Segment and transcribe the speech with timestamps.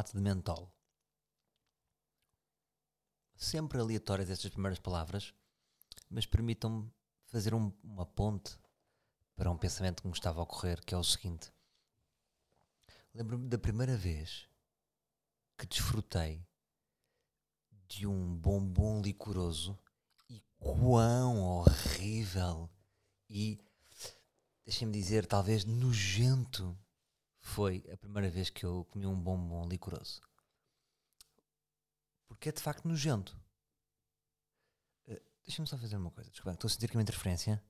[0.00, 0.72] chocolate de mentol.
[3.36, 5.34] Sempre aleatórias estas primeiras palavras,
[6.08, 6.90] mas permitam-me
[7.26, 8.58] fazer um- uma ponte
[9.36, 11.52] para um pensamento que me estava a ocorrer, que é o seguinte.
[13.14, 14.48] Lembro-me da primeira vez
[15.56, 16.46] que desfrutei
[17.88, 19.78] de um bombom licoroso
[20.28, 22.70] e quão horrível
[23.28, 23.58] e,
[24.64, 26.78] deixem-me dizer, talvez nojento
[27.50, 30.20] foi a primeira vez que eu comi um bombom licoroso.
[32.28, 33.36] Porque é de facto nojento.
[35.08, 36.30] Eh, Deixa-me só fazer uma coisa.
[36.30, 37.62] Desculpa, estou a sentir aqui uma interferência.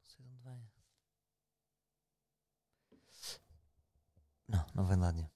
[0.00, 0.70] Não sei de onde vem.
[4.48, 5.30] Não, não vem de lado nenhum.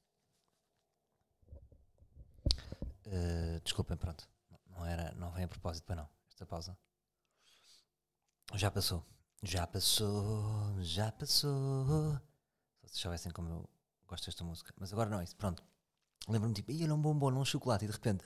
[3.06, 4.28] Eh, desculpem, pronto.
[4.70, 6.08] Não, era, não vem a propósito para não.
[6.28, 6.76] Esta pausa.
[8.54, 9.04] Já passou.
[9.42, 10.82] Já passou.
[10.82, 12.14] Já passou.
[12.14, 13.70] Se vocês soubessem como eu
[14.06, 14.74] gosto desta música.
[14.78, 15.36] Mas agora não é isso.
[15.36, 15.62] Pronto.
[16.28, 18.24] Lembro-me tipo, ia um bombom, num chocolate e de repente.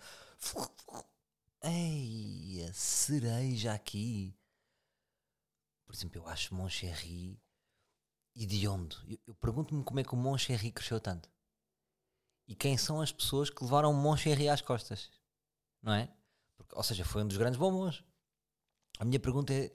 [1.62, 4.34] Ei, a cereja aqui.
[5.84, 7.40] Por exemplo, eu acho Moncherry
[8.34, 8.96] hediondo.
[9.06, 11.30] Eu, eu pergunto-me como é que o Moncherry cresceu tanto.
[12.48, 15.10] E quem são as pessoas que levaram o Moncherry às costas?
[15.80, 16.12] Não é?
[16.56, 18.02] Porque, ou seja, foi um dos grandes bombons.
[18.98, 19.72] A minha pergunta é: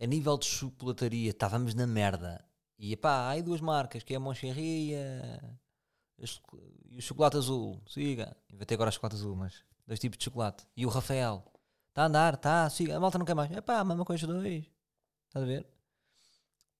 [0.00, 2.44] a nível de chocolataria, estávamos na merda.
[2.78, 5.56] E pá, há aí duas marcas, que é a Moncherry e, a-
[6.90, 7.80] e o chocolate azul.
[7.88, 8.36] Siga.
[8.50, 10.66] Inventei agora o chocolate azul, mas dois tipos de chocolate.
[10.76, 11.44] E o Rafael.
[11.90, 12.96] Está a andar, está, siga.
[12.96, 13.50] A malta não quer mais.
[13.50, 14.64] É pá, a mesma coisa dois.
[15.28, 15.66] Estás a ver?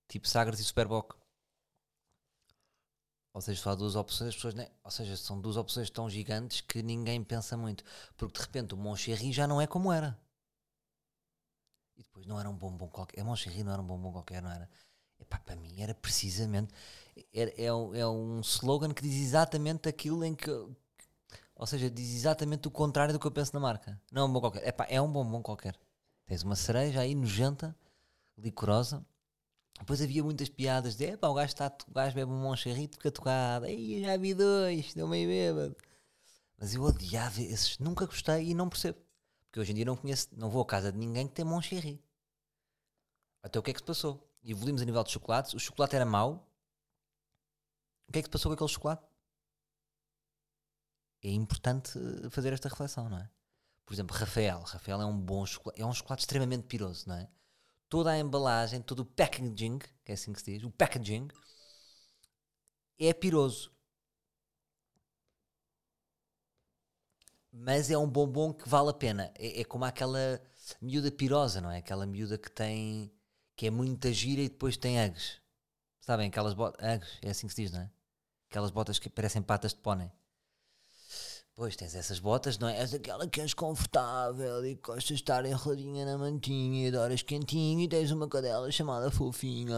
[0.09, 1.15] Tipo Sagres e Superboc.
[3.33, 6.63] Ou seja, só há duas opções, as pessoas, ou seja, são duas opções tão gigantes
[6.63, 7.85] que ninguém pensa muito.
[8.17, 10.19] Porque de repente o Moncherry já não é como era.
[11.97, 13.21] E depois não era um bombom qualquer.
[13.21, 14.69] A Moncherry não era um bombom qualquer, não era.
[15.19, 16.73] Epá, para mim era precisamente.
[17.33, 20.51] É, é um slogan que diz exatamente aquilo em que.
[21.55, 24.01] Ou seja, diz exatamente o contrário do que eu penso na marca.
[24.13, 24.69] Não é um bombom qualquer.
[24.69, 25.79] Epá, é um bombom qualquer.
[26.27, 27.75] Tens uma cereja aí nojenta,
[28.37, 29.05] licorosa.
[29.79, 33.11] Depois havia muitas piadas de epá, o gajo, está, o gajo bebe um Moncherry fica
[33.11, 33.67] tocado.
[33.67, 35.77] Ei, já vi dois, deu meio bêbado.
[36.59, 38.99] Mas eu odiava esses, nunca gostei e não percebo.
[39.57, 41.99] Porque hoje em dia não conheço, não vou à casa de ninguém que tem Moncherry.
[43.43, 44.31] Até o que é que se passou?
[44.45, 46.47] Evoluímos a nível de chocolates, o chocolate era mau.
[48.07, 49.03] O que é que se passou com aquele chocolate?
[51.23, 53.31] É importante eh, fazer esta reflexão, não é?
[53.87, 54.61] Por exemplo, Rafael.
[54.61, 57.27] Rafael é um bom chocolate, é um chocolate extremamente piroso, não é?
[57.89, 61.29] Toda a embalagem, todo o packaging, que é assim que se diz, o packaging,
[62.99, 63.75] é piroso.
[67.59, 69.33] Mas é um bombom que vale a pena.
[69.39, 70.41] É, é como aquela
[70.81, 71.79] miúda pirosa, não é?
[71.79, 73.11] Aquela miúda que tem
[73.57, 75.41] que é muita gira e depois tem eggs.
[76.01, 76.29] Sabem?
[76.29, 76.85] Aquelas botas.
[76.87, 77.91] Eggs, é assim que se diz, não é?
[78.51, 80.13] Aquelas botas que parecem patas de pônei.
[81.55, 82.79] Pois tens essas botas, não é?
[82.79, 87.23] És aquela que és confortável e que gostas de estar enroladinha na mantinha e adoras
[87.23, 89.75] quentinho e tens uma cadela chamada fofinha.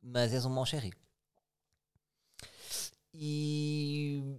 [0.00, 0.64] Mas és um.
[0.72, 0.92] E
[3.12, 4.38] e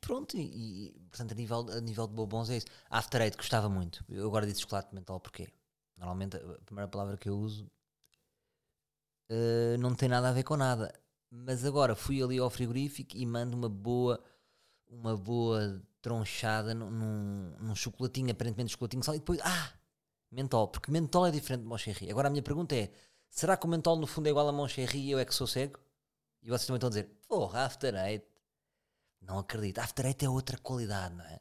[0.00, 2.66] pronto, e, portanto a nível, a nível de bombons é isso.
[2.88, 4.04] After Eight gostava muito.
[4.08, 5.48] Eu agora disse chocolate mental porquê?
[5.96, 7.70] Normalmente a primeira palavra que eu uso
[9.30, 10.92] eh, não tem nada a ver com nada.
[11.30, 14.22] Mas agora fui ali ao frigorífico e mando uma boa,
[14.88, 19.72] uma boa tronchada num, num, num chocolatinho, aparentemente chocolatinho só, e depois, ah,
[20.30, 22.10] mentol, porque mentol é diferente de Moncherry.
[22.10, 22.90] Agora a minha pergunta é:
[23.28, 25.46] será que o mentol no fundo é igual a Moncherry e eu é que sou
[25.46, 25.78] cego?
[26.42, 28.26] E vocês também estão a dizer, porra, After Eight.
[29.22, 29.78] Não acredito.
[29.78, 31.40] After Eight é outra qualidade, não é?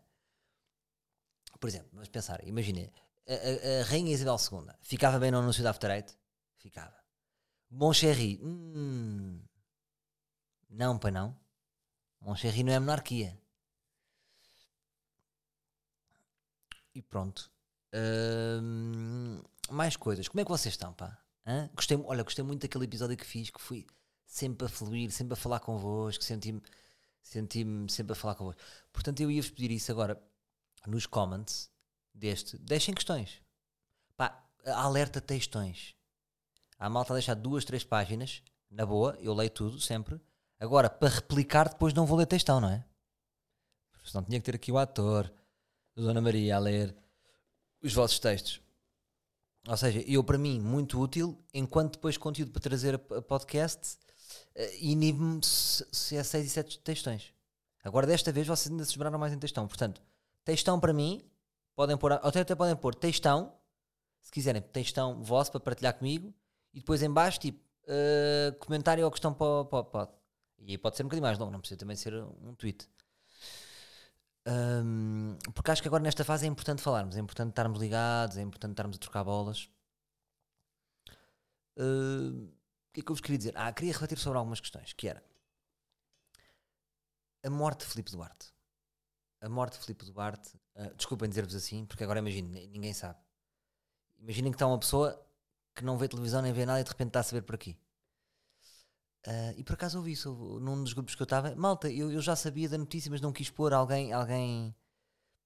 [1.60, 2.82] Por exemplo, vamos pensar, imagina,
[3.28, 6.14] a, a- a Rainha Isabel II ficava bem no anúncio da After Eight?
[6.58, 6.96] Ficava.
[7.72, 9.40] Moncherry, hum,
[10.70, 11.38] não, para não.
[12.22, 13.38] Moncherry não é monarquia.
[16.94, 17.50] E pronto.
[17.94, 19.42] Hum,
[19.72, 20.28] mais coisas.
[20.28, 21.18] Como é que vocês estão, pá?
[21.46, 21.70] Hã?
[21.76, 23.86] Gostei, olha, gostei muito daquele episódio que fiz, que fui
[24.26, 26.62] sempre a fluir, sempre a falar convosco, senti-me
[27.22, 28.62] senti-me sempre a falar convosco.
[28.92, 30.22] Portanto, eu ia-vos pedir isso agora
[30.88, 31.70] nos comments
[32.14, 32.58] deste.
[32.58, 33.42] Deixem questões.
[34.16, 35.96] Pá, alerta textões.
[36.78, 40.20] Há malta a deixar duas, três páginas, na boa, eu leio tudo, sempre.
[40.60, 42.86] Agora, para replicar, depois não vou ler textão, não é?
[44.04, 45.32] Senão tinha que ter aqui o ator,
[45.96, 46.96] a Dona Maria, a ler
[47.82, 48.62] os vossos textos.
[49.68, 53.98] Ou seja, eu, para mim, muito útil, enquanto depois conteúdo para trazer a, a podcast,
[54.80, 57.34] inibe-me se, é 6 e 7 textões.
[57.84, 59.68] Agora, desta vez, vocês ainda se esmeraram mais em textão.
[59.68, 60.02] Portanto,
[60.44, 61.22] textão para mim,
[61.76, 63.54] podem pôr, até, até podem pôr textão,
[64.22, 66.34] se quiserem, textão vosso para partilhar comigo,
[66.74, 70.10] e depois em baixo, tipo, uh, comentário ou questão para, para, para.
[70.60, 72.88] E aí pode ser um bocadinho mais longo, não precisa também ser um tweet.
[74.48, 78.42] Um, porque acho que agora nesta fase é importante falarmos, é importante estarmos ligados, é
[78.42, 79.70] importante estarmos a trocar bolas.
[81.78, 82.50] Uh,
[82.90, 83.54] o que é que eu vos queria dizer?
[83.56, 85.24] Ah, queria refletir sobre algumas questões, que era
[87.44, 88.54] a morte de Filipe Duarte.
[89.42, 93.18] A morte de Filipe Duarte, uh, desculpem dizer-vos assim, porque agora imaginem, ninguém sabe.
[94.18, 95.26] Imaginem que está uma pessoa
[95.74, 97.78] que não vê televisão nem vê nada e de repente está a saber por aqui.
[99.26, 101.56] Uh, e por acaso ouvi isso num dos grupos que eu estava.
[101.56, 104.12] Malta, eu, eu, já sabia da notícia, mas não quis pôr alguém.
[104.12, 104.76] Alguém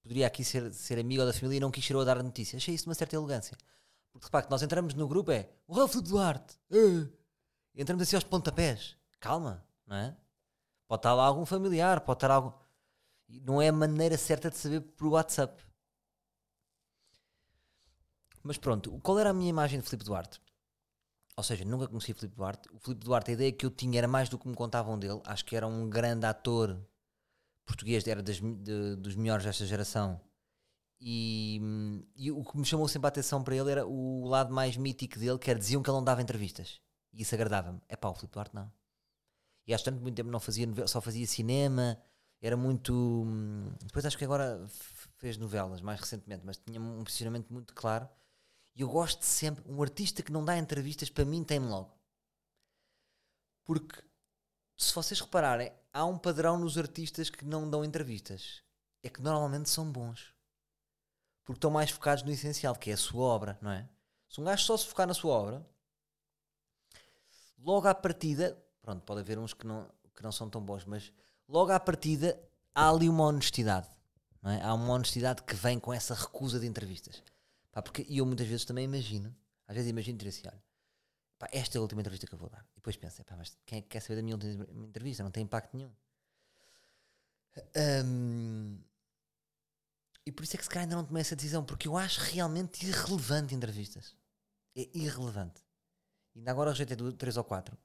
[0.02, 2.22] poderia aqui ser, ser amigo da família e não quis ser eu a dar a
[2.22, 2.56] notícia.
[2.56, 3.56] Achei isso de uma certa elegância.
[4.12, 6.56] Porque repare que nós entramos no grupo, é o Ralf Duarte.
[6.70, 7.08] Uh,
[7.74, 8.96] entramos assim aos pontapés.
[9.20, 10.16] Calma, não é?
[10.86, 12.52] Pode estar lá algum familiar, pode estar algum.
[13.28, 15.62] Não é a maneira certa de saber por WhatsApp.
[18.42, 20.40] Mas pronto, qual era a minha imagem de Filipe Duarte?
[21.36, 22.68] ou seja, nunca conheci o Filipe Duarte.
[22.72, 25.20] O Filipe Duarte, a ideia que eu tinha era mais do que me contavam dele.
[25.24, 26.80] Acho que era um grande ator
[27.66, 30.20] português, era das, de, dos melhores desta geração.
[31.00, 31.60] E,
[32.16, 35.18] e, o que me chamou sempre a atenção para ele era o lado mais mítico
[35.18, 36.80] dele, que era diziam que ele não dava entrevistas.
[37.14, 37.80] E isso agradava-me.
[37.88, 38.70] É pá, o Filipe Duarte não.
[39.66, 41.98] E acho tanto muito tempo não fazia só fazia cinema,
[42.40, 43.24] era muito.
[43.82, 44.62] Depois acho que agora
[45.16, 48.08] fez novelas mais recentemente, mas tinha um posicionamento muito claro
[48.74, 49.64] e eu gosto sempre.
[49.66, 51.96] Um artista que não dá entrevistas, para mim, tem-me logo.
[53.64, 54.02] Porque,
[54.76, 58.62] se vocês repararem, há um padrão nos artistas que não dão entrevistas.
[59.02, 60.34] É que normalmente são bons.
[61.44, 63.88] Porque estão mais focados no essencial, que é a sua obra, não é?
[64.28, 65.66] Se um gajo só se focar na sua obra,
[67.64, 71.12] logo à partida, pronto, pode haver uns que não, que não são tão bons, mas
[71.48, 72.38] logo à partida
[72.74, 73.88] há ali uma honestidade.
[74.44, 74.60] É?
[74.60, 77.22] Há uma honestidade que vem com essa recusa de entrevistas.
[77.72, 79.34] Pá, porque eu muitas vezes também imagino,
[79.66, 80.62] às vezes imagino dizer assim: olha,
[81.38, 82.64] pá, esta é a última entrevista que eu vou dar.
[82.72, 85.22] E depois penso: pá, mas quem é que quer saber da minha última entrevista?
[85.22, 85.90] Não tem impacto nenhum.
[88.04, 88.78] Um,
[90.26, 92.20] e por isso é que se calhar ainda não tomei essa decisão, porque eu acho
[92.20, 94.14] realmente irrelevante entrevistas.
[94.76, 95.63] É irrelevante.
[96.34, 97.76] Ainda agora rejeitei 3 ou 4.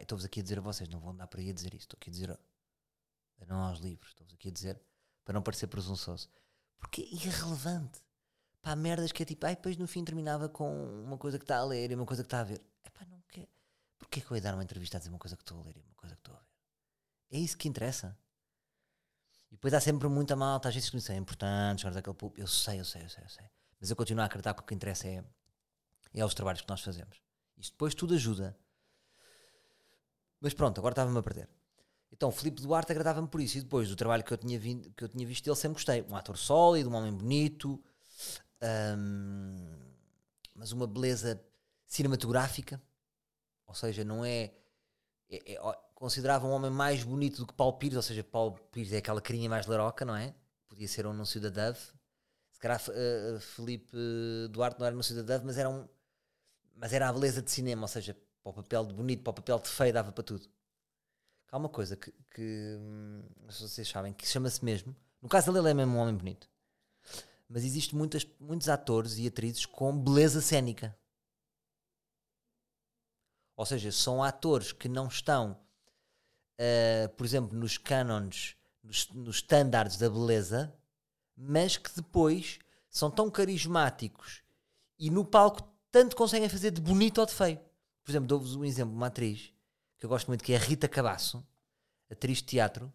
[0.00, 1.94] Estou-vos aqui a dizer a vocês, não vão dar para aí a dizer isto.
[1.94, 4.10] Estou aqui a dizer a, não aos livros.
[4.10, 4.80] Estou-vos aqui a dizer
[5.24, 6.28] para não parecer presunçoso.
[6.78, 8.00] Porque é irrelevante
[8.60, 11.58] pá, merdas que é tipo, ai, depois no fim terminava com uma coisa que está
[11.58, 12.60] a ler e uma coisa que está a ver.
[12.84, 13.48] É pá, não quer.
[13.98, 15.76] Porquê que eu ia dar uma entrevista a dizer uma coisa que estou a ler
[15.76, 16.46] e uma coisa que estou a ver?
[17.30, 18.16] É isso que interessa.
[19.50, 22.16] E depois há sempre muita malta, às vezes que me dizem, é importante, chegar daquele
[22.16, 22.40] público.
[22.40, 23.46] Eu sei, eu sei, eu sei, eu sei.
[23.80, 25.24] Mas eu continuo a acreditar que o que interessa é,
[26.12, 27.22] é os trabalhos que nós fazemos.
[27.58, 28.56] Isto depois tudo ajuda.
[30.40, 31.48] Mas pronto, agora estava-me a perder.
[32.12, 33.58] Então, Filipe Duarte agradava-me por isso.
[33.58, 36.02] E depois do trabalho que eu tinha, vindo, que eu tinha visto, ele sempre gostei.
[36.02, 37.82] Um ator sólido, um homem bonito,
[38.62, 39.78] um,
[40.54, 41.40] mas uma beleza
[41.86, 42.82] cinematográfica,
[43.66, 44.52] ou seja, não é,
[45.30, 48.92] é, é, considerava um homem mais bonito do que Paulo Pires, ou seja, Paulo Pires
[48.92, 50.34] é aquela carinha mais laroca, não é?
[50.68, 51.80] Podia ser um anúncio da Dove.
[52.50, 53.96] Se calhar uh, Felipe
[54.50, 55.88] Duarte não era anúncio da Dove, mas era um
[56.78, 59.34] mas era a beleza de cinema, ou seja, para o papel de bonito, para o
[59.34, 60.48] papel de feio, dava para tudo.
[61.50, 64.94] Há uma coisa que, que hum, vocês sabem, que chama-se mesmo.
[65.20, 66.48] No caso dele, ele é mesmo um homem bonito
[67.48, 70.96] mas existem muitas, muitos atores e atrizes com beleza cénica.
[73.56, 75.58] Ou seja, são atores que não estão,
[76.60, 80.72] uh, por exemplo, nos cânones, nos estándares da beleza,
[81.34, 82.58] mas que depois
[82.90, 84.42] são tão carismáticos
[84.98, 85.66] e no palco
[85.98, 87.58] tanto conseguem fazer de bonito ou de feio.
[88.04, 89.52] Por exemplo, dou-vos um exemplo, uma atriz
[89.98, 91.44] que eu gosto muito, que é a Rita Cabasso,
[92.08, 92.92] atriz de teatro,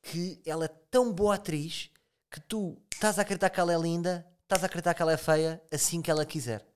[0.00, 1.90] que ela é tão boa atriz
[2.30, 5.18] que tu estás a acreditar que ela é linda, estás a acreditar que ela é
[5.18, 6.66] feia, assim que ela quiser.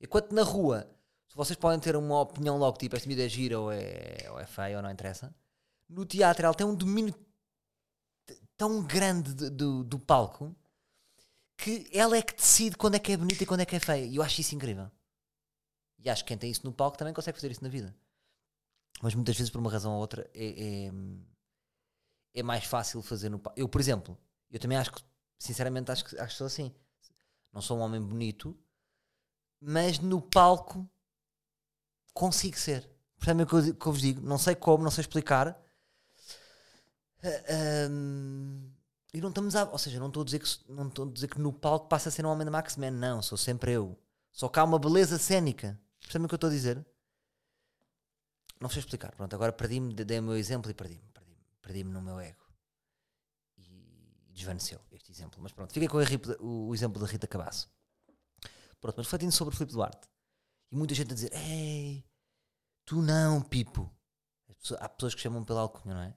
[0.00, 0.88] Enquanto na rua,
[1.34, 4.46] vocês podem ter uma opinião logo, tipo, esta medida é gira ou é, ou é
[4.46, 5.34] feia ou não interessa.
[5.88, 7.12] No teatro ela tem um domínio
[8.56, 10.54] tão grande do, do, do palco
[11.56, 13.80] que ela é que decide quando é que é bonita e quando é que é
[13.80, 14.04] feia.
[14.04, 14.90] E eu acho isso incrível.
[15.98, 17.94] E acho que quem tem isso no palco também consegue fazer isso na vida.
[19.00, 20.92] Mas muitas vezes, por uma razão ou outra, é, é,
[22.34, 23.58] é mais fácil fazer no palco.
[23.58, 24.18] Eu, por exemplo,
[24.50, 25.02] eu também acho que,
[25.38, 26.74] sinceramente, acho que, acho que sou assim.
[27.52, 28.58] Não sou um homem bonito,
[29.60, 30.88] mas no palco
[32.12, 32.88] consigo ser.
[33.16, 34.20] Percebem o que eu, que eu vos digo?
[34.20, 35.60] Não sei como, não sei explicar.
[37.22, 38.72] Uh, um,
[39.12, 39.64] e não estamos a.
[39.70, 42.08] Ou seja, não estou a dizer que, não estou a dizer que no palco passa
[42.08, 42.92] a ser um homem da Max Man.
[42.92, 43.98] Não, sou sempre eu.
[44.30, 45.78] Só que há uma beleza cénica.
[46.00, 46.84] Percebem o que eu estou a dizer?
[48.60, 49.14] Não sei explicar.
[49.14, 51.02] Pronto, agora perdi-me, dei o meu exemplo e perdi-me.
[51.12, 52.42] Perdi-me perdi no meu ego
[54.32, 55.40] desvaneceu este exemplo.
[55.42, 55.98] Mas pronto, fiquei com
[56.40, 57.70] o, o exemplo da Rita Cabasso.
[58.80, 60.08] Pronto, mas refletindo sobre o Filipe Duarte.
[60.70, 62.04] E muita gente a dizer: Ei,
[62.84, 63.90] Tu não, Pipo.
[64.78, 66.14] Há pessoas que chamam pela alcunha, não é?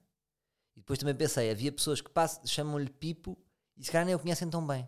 [0.75, 2.11] E depois também pensei, havia pessoas que
[2.45, 3.37] chamam-lhe Pipo
[3.77, 4.87] e se calhar nem o conhecem tão bem.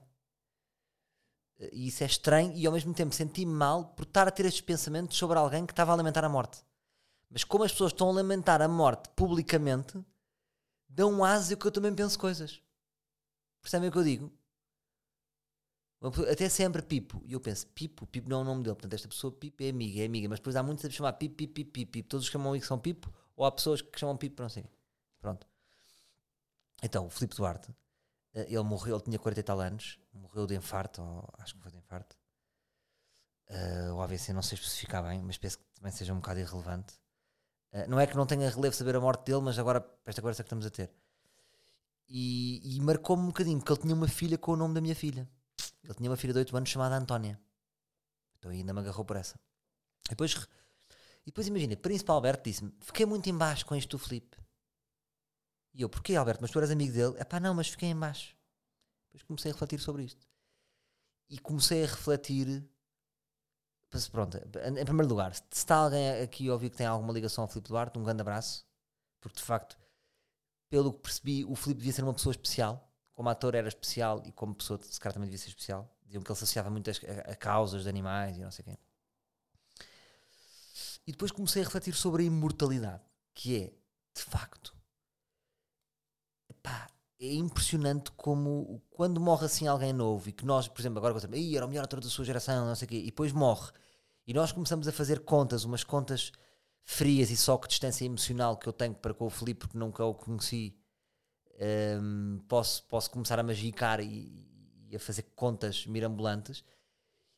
[1.71, 4.61] E isso é estranho e ao mesmo tempo senti-me mal por estar a ter estes
[4.61, 6.63] pensamentos sobre alguém que estava a lamentar a morte.
[7.29, 9.99] Mas como as pessoas estão a lamentar a morte publicamente,
[10.87, 12.61] dão asa que eu também penso coisas.
[13.61, 14.31] Percebem o que eu digo?
[16.31, 17.21] Até sempre Pipo.
[17.25, 18.75] E eu penso, Pipo, Pipo não é o nome dele.
[18.75, 20.29] Portanto, esta pessoa, Pipo, é amiga, é amiga.
[20.29, 22.07] Mas depois há muitos a chamar Pipo, Pipo, Pipo, Pipo.
[22.07, 24.69] Todos chamam que são Pipo, ou há pessoas que chamam Pipo, não sei.
[25.19, 25.47] Pronto.
[26.81, 27.73] Então, o Filipe Duarte,
[28.33, 31.61] eh, ele morreu, ele tinha 40 e tal anos, morreu de infarto, ou, acho que
[31.61, 32.15] foi de infarto.
[33.49, 36.93] Uh, o AVC não sei especificar bem, mas penso que também seja um bocado irrelevante.
[37.71, 40.43] Uh, não é que não tenha relevo saber a morte dele, mas agora, esta conversa
[40.43, 40.91] que estamos a ter.
[42.09, 44.95] E, e marcou-me um bocadinho, porque ele tinha uma filha com o nome da minha
[44.95, 45.27] filha.
[45.83, 47.39] Ele tinha uma filha de 8 anos chamada Antónia.
[48.37, 49.39] Então ainda me agarrou por essa.
[50.07, 50.33] E depois,
[51.23, 54.37] e depois imagina, Príncipe Alberto disse-me: Fiquei muito embaixo com isto do Felipe.
[55.77, 56.41] E eu, porquê Alberto?
[56.41, 57.13] Mas tu eras amigo dele?
[57.17, 58.35] É pá, não, mas fiquei embaixo.
[59.05, 60.27] Depois comecei a refletir sobre isto.
[61.29, 62.67] E comecei a refletir.
[64.11, 67.47] Pronto, em primeiro lugar, se está alguém aqui a ouvir que tem alguma ligação ao
[67.47, 68.65] Filipe Duarte, um grande abraço,
[69.21, 69.77] porque de facto,
[70.69, 74.31] pelo que percebi, o Filipe devia ser uma pessoa especial como ator era especial e
[74.31, 75.91] como pessoa se calhar também devia ser especial.
[76.05, 76.93] Diziam que ele se associava muito a,
[77.31, 78.77] a, causas de animais e não sei quem.
[81.07, 83.01] E depois comecei a refletir sobre a imortalidade,
[83.33, 83.73] que é,
[84.13, 84.76] de facto,
[86.67, 91.13] pá, é impressionante como quando morre assim alguém novo e que nós, por exemplo, agora
[91.13, 93.71] gostamos, era o melhor ator da sua geração, não sei o quê, e depois morre.
[94.27, 96.31] E nós começamos a fazer contas, umas contas
[96.83, 100.03] frias e só que distância emocional que eu tenho para com o Filipe, porque nunca
[100.03, 100.77] o conheci
[102.01, 104.45] um, posso, posso começar a magicar e,
[104.89, 106.63] e, a fazer contas mirambulantes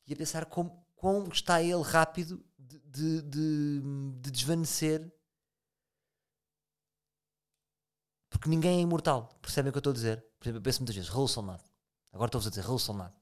[0.06, 3.82] e a pensar como, como está ele rápido de, de, de,
[4.20, 5.12] de desvanecer
[8.30, 10.24] porque ninguém é imortal, percebem o que eu estou a dizer?
[10.40, 11.64] Por exemplo, eu penso muitas vezes, Raul Solnado.
[12.12, 13.14] Agora estou-vos a dizer, Raul Solnado.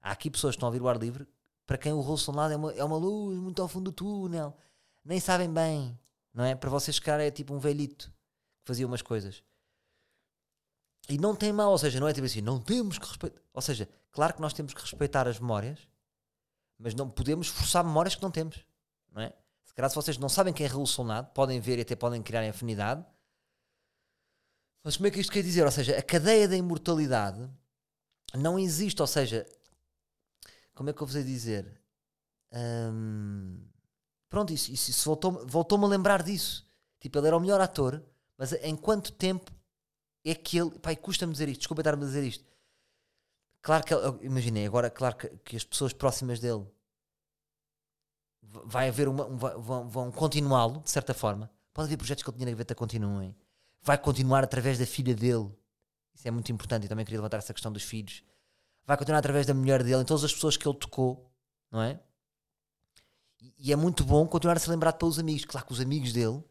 [0.00, 1.26] Há aqui pessoas que estão a ouvir o ar livre
[1.66, 4.56] para quem o Raul Solnado é uma, é uma luz muito ao fundo do túnel.
[5.04, 5.98] Nem sabem bem,
[6.32, 6.54] não é?
[6.54, 8.08] Para vocês, cara, é tipo um velhito
[8.60, 9.42] que fazia umas coisas.
[11.08, 13.40] E não tem mal, ou seja, não é tipo assim, não temos que respeitar.
[13.52, 15.88] Ou seja, claro que nós temos que respeitar as memórias,
[16.78, 18.64] mas não podemos forçar memórias que não temos.
[19.10, 19.32] Não é?
[19.64, 22.48] Se calhar se vocês não sabem quem é Solnado, podem ver e até podem criar
[22.48, 23.04] afinidade.
[24.84, 25.64] Mas como é que isto quer dizer?
[25.64, 27.48] Ou seja, a cadeia da imortalidade
[28.34, 29.00] não existe.
[29.00, 29.46] Ou seja,
[30.74, 31.80] como é que eu vos ia dizer?
[34.28, 36.66] Pronto, isso, isso, isso voltou-me voltou a lembrar disso.
[37.00, 38.02] Tipo, ele era o melhor ator,
[38.38, 39.50] mas em quanto tempo
[40.24, 40.70] é que ele.
[40.78, 42.44] Pai, custa-me dizer isto, desculpa estar-me a dizer isto.
[43.60, 46.66] Claro que, imaginei, agora, claro que, que, as pessoas próximas dele
[48.42, 49.26] vai haver uma.
[49.26, 51.50] Um, vão, vão continuá-lo, de certa forma.
[51.72, 53.36] Pode haver projetos que ele tinha na gaveta continuem.
[53.82, 55.50] Vai continuar através da filha dele.
[56.14, 58.22] Isso é muito importante e também queria levantar essa questão dos filhos.
[58.86, 61.30] Vai continuar através da mulher dele, em todas as pessoas que ele tocou,
[61.70, 62.00] não é?
[63.58, 65.44] E, é muito bom continuar a ser lembrado pelos amigos.
[65.44, 66.42] Claro que os amigos dele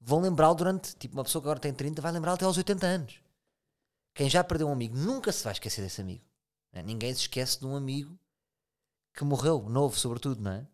[0.00, 0.94] vão lembrá-lo durante.
[0.96, 3.20] Tipo, uma pessoa que agora tem 30 vai lembrá-lo até aos 80 anos.
[4.14, 6.24] Quem já perdeu um amigo nunca se vai esquecer desse amigo.
[6.72, 6.82] Né?
[6.82, 8.18] Ninguém se esquece de um amigo
[9.14, 10.66] que morreu, novo, sobretudo, não é?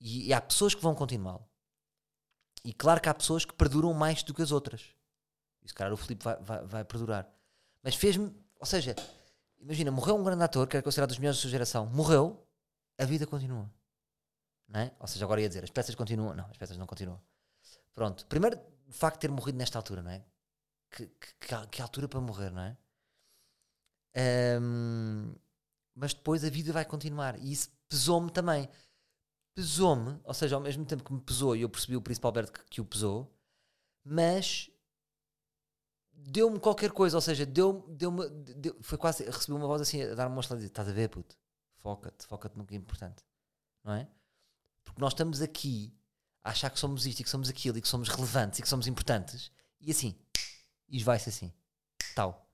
[0.00, 1.47] E, e há pessoas que vão continuá-lo.
[2.64, 4.94] E claro que há pessoas que perduram mais do que as outras.
[5.62, 7.28] E se calhar o Filipe vai, vai, vai perdurar.
[7.82, 8.34] Mas fez-me.
[8.58, 8.94] Ou seja,
[9.58, 11.86] imagina, morreu um grande ator que era considerado dos melhores da sua geração.
[11.86, 12.46] Morreu,
[12.98, 13.70] a vida continua.
[14.68, 14.92] Não é?
[14.98, 16.34] Ou seja, agora ia dizer, as peças continuam.
[16.34, 17.20] Não, as peças não continuam.
[17.94, 18.26] Pronto.
[18.26, 20.24] Primeiro, o facto de ter morrido nesta altura, não é?
[20.90, 22.76] Que, que, que altura para morrer, não é?
[24.60, 25.34] Um,
[25.94, 27.38] mas depois a vida vai continuar.
[27.38, 28.68] E isso pesou-me também.
[29.58, 32.52] Pesou-me, ou seja, ao mesmo tempo que me pesou, e eu percebi o Príncipe Alberto
[32.52, 33.28] que, que o pesou,
[34.04, 34.70] mas
[36.12, 40.14] deu-me qualquer coisa, ou seja, deu-me, deu-me, deu, foi quase, recebi uma voz assim a
[40.14, 41.36] dar-me uma estalada, estás a ver, puto?
[41.78, 43.24] Foca-te, foca-te no que é importante,
[43.82, 44.08] não é?
[44.84, 45.92] Porque nós estamos aqui
[46.44, 48.68] a achar que somos isto e que somos aquilo e que somos relevantes e que
[48.68, 49.50] somos importantes
[49.80, 50.16] e assim,
[50.88, 51.52] e vai-se assim,
[52.14, 52.48] tal.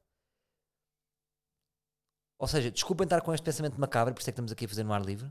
[2.39, 4.69] Ou seja, desculpem estar com este pensamento macabro, por isso é que estamos aqui a
[4.69, 5.31] fazer no ar livre.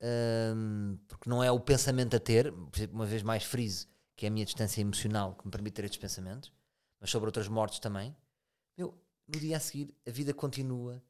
[0.00, 2.52] Um, porque não é o pensamento a ter,
[2.92, 6.00] uma vez mais friso, que é a minha distância emocional que me permite ter estes
[6.00, 6.52] pensamentos,
[7.00, 8.14] mas sobre outras mortes também.
[8.76, 8.94] Meu,
[9.26, 11.02] no dia a seguir a vida continua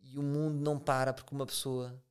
[0.00, 2.02] e o mundo não para porque uma pessoa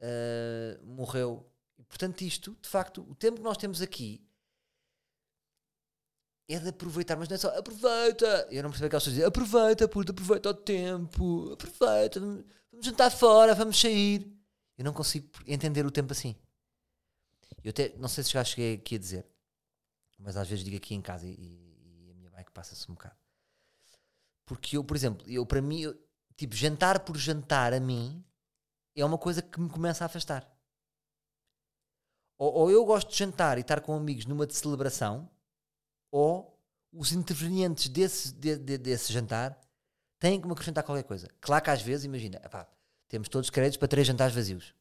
[0.00, 1.46] uh, morreu.
[1.78, 4.24] E, portanto, isto, de facto, o tempo que nós temos aqui
[6.48, 8.48] é de aproveitar, mas não é só aproveita.
[8.50, 12.44] Eu não percebo aquelas pessoas dizem aproveita, puto, aproveita o tempo, aproveita, vamos
[12.86, 14.30] jantar fora, vamos sair.
[14.76, 16.36] Eu não consigo entender o tempo assim.
[17.62, 19.26] Eu até, não sei se já cheguei aqui a dizer,
[20.18, 23.16] mas às vezes digo aqui em casa e, e a minha bike passa-se um bocado.
[24.46, 25.98] Porque eu, por exemplo, eu para mim, eu,
[26.36, 28.24] tipo, jantar por jantar a mim
[28.94, 30.50] é uma coisa que me começa a afastar.
[32.38, 35.30] Ou, ou eu gosto de jantar e estar com amigos numa de celebração,
[36.10, 36.60] ou
[36.92, 39.58] os intervenientes desse, de, de, desse jantar
[40.18, 41.28] têm que me acrescentar qualquer coisa.
[41.40, 42.40] Claro que às vezes, imagina,
[43.12, 44.74] temos todos créditos para três jantares vazios.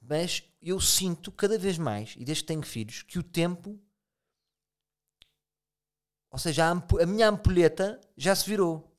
[0.00, 3.80] Mas eu sinto cada vez mais, e desde que tenho filhos, que o tempo.
[6.32, 8.92] Ou seja, a, a minha ampulheta já se virou.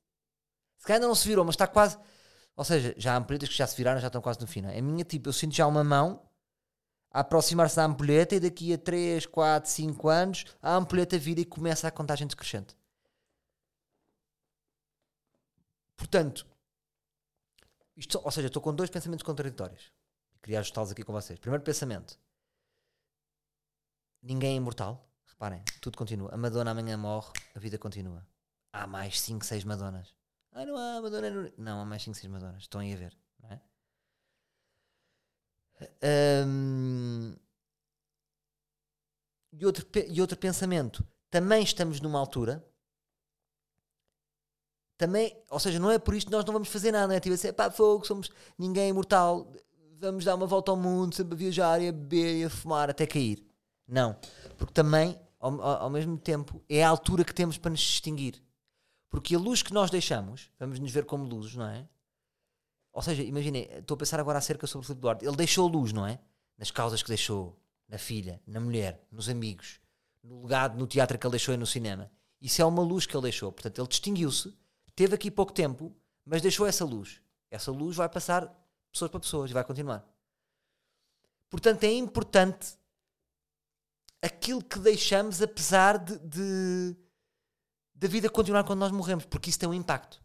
[0.78, 1.98] Se calhar ainda não se virou, mas está quase.
[2.56, 4.66] Ou seja, já há ampulhetas que já se viraram, já estão quase no fim.
[4.66, 4.80] É?
[4.80, 6.26] A minha, tipo, eu sinto já uma mão
[7.12, 11.46] a aproximar-se da ampulheta e daqui a 3, 4, 5 anos a ampulheta vira e
[11.46, 12.74] começa a contagem decrescente.
[15.98, 16.48] Portanto,
[17.98, 19.92] isto, ou seja, estou com dois pensamentos contraditórios.
[20.42, 21.40] Queria ajustá-los aqui com vocês.
[21.40, 22.20] Primeiro pensamento:
[24.22, 25.04] ninguém é imortal.
[25.26, 26.34] Reparem, tudo continua.
[26.34, 28.26] A Madonna amanhã morre, a vida continua.
[28.72, 30.16] Há mais 5, 6 Madonas.
[30.52, 31.30] Ah, não há Madonna.
[31.30, 32.62] Não, não há mais 5, 6 Madonas.
[32.62, 33.62] Estão aí a ver, não é?
[39.52, 42.67] E, outro, e outro pensamento: também estamos numa altura
[44.98, 47.20] também, ou seja, não é por isto que nós não vamos fazer nada, não é?
[47.20, 49.52] Tipo assim, pá, fogo, somos ninguém imortal,
[50.00, 52.90] vamos dar uma volta ao mundo, sempre a viajar e a beber e a fumar
[52.90, 53.46] até cair.
[53.88, 54.16] Não,
[54.58, 58.42] porque também, ao, ao mesmo tempo, é a altura que temos para nos distinguir.
[59.10, 61.88] Porque a luz que nós deixamos, vamos nos ver como luzes, não é?
[62.92, 65.26] Ou seja, imaginem, estou a pensar agora acerca sobre o Filipe Duarte.
[65.26, 66.20] Ele deixou luz, não é?
[66.58, 67.56] Nas causas que deixou,
[67.88, 69.80] na filha, na mulher, nos amigos,
[70.24, 72.12] no legado, no teatro que ele deixou e no cinema.
[72.42, 73.52] Isso é uma luz que ele deixou.
[73.52, 74.54] Portanto, ele distinguiu-se
[74.98, 77.22] teve aqui pouco tempo, mas deixou essa luz.
[77.52, 78.52] Essa luz vai passar
[78.92, 80.04] pessoas para pessoas e vai continuar.
[81.52, 82.76] Portanto, é importante
[84.22, 86.98] aquilo que deixamos, apesar de, de
[87.94, 90.22] da vida continuar quando nós morremos, porque isso tem um impacto.